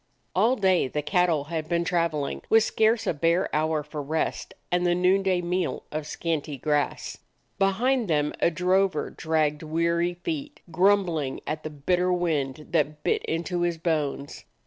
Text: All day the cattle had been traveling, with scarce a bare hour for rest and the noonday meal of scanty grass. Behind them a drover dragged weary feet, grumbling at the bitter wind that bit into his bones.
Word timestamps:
All 0.35 0.55
day 0.55 0.87
the 0.87 1.03
cattle 1.03 1.43
had 1.43 1.69
been 1.69 1.83
traveling, 1.83 2.41
with 2.49 2.63
scarce 2.63 3.05
a 3.05 3.13
bare 3.13 3.55
hour 3.55 3.83
for 3.83 4.01
rest 4.01 4.55
and 4.71 4.83
the 4.83 4.95
noonday 4.95 5.41
meal 5.41 5.83
of 5.91 6.07
scanty 6.07 6.57
grass. 6.57 7.19
Behind 7.59 8.07
them 8.07 8.33
a 8.39 8.49
drover 8.49 9.11
dragged 9.11 9.61
weary 9.61 10.15
feet, 10.15 10.61
grumbling 10.71 11.39
at 11.45 11.61
the 11.61 11.69
bitter 11.69 12.11
wind 12.11 12.69
that 12.71 13.03
bit 13.03 13.23
into 13.25 13.61
his 13.61 13.77
bones. 13.77 14.43